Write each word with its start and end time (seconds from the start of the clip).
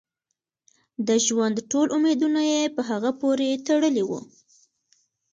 د 1.07 1.09
ژوند 1.25 1.57
ټول 1.71 1.87
امیدونه 1.97 2.41
یې 2.51 2.61
په 2.75 2.81
هغه 2.89 3.11
پورې 3.21 3.61
تړلي 3.67 4.03
وو. 4.09 4.19